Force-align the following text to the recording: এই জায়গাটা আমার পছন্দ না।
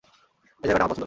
এই 0.63 0.67
জায়গাটা 0.67 0.83
আমার 0.83 0.91
পছন্দ 0.91 0.97
না। 0.97 0.99